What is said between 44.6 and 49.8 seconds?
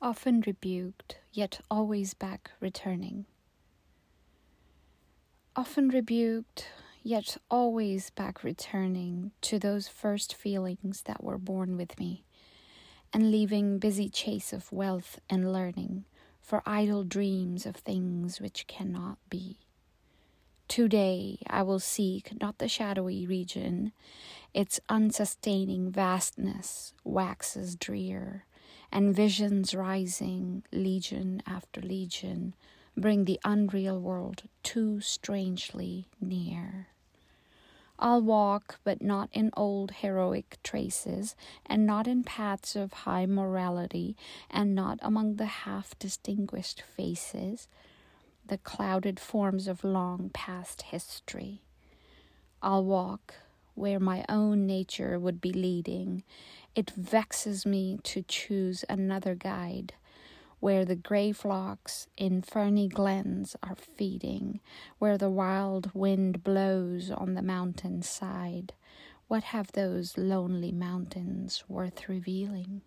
not among the half distinguished faces, the clouded forms